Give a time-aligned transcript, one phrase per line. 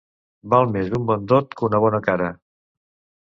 [0.53, 2.31] Val més un bon dot que una bona cara.